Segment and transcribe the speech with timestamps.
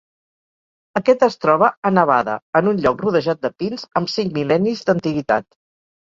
[0.99, 5.49] Aquest es troba a Nevada, en un lloc rodejat de pins amb cinc mil·lennis d'antiguitat.